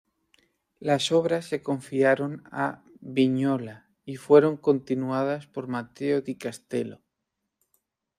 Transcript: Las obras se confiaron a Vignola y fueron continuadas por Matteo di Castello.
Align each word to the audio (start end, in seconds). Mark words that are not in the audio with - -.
Las 0.79 1.11
obras 1.11 1.45
se 1.45 1.61
confiaron 1.61 2.41
a 2.51 2.83
Vignola 3.01 3.87
y 4.03 4.15
fueron 4.15 4.57
continuadas 4.57 5.45
por 5.45 5.67
Matteo 5.67 6.21
di 6.21 6.37
Castello. 6.39 7.03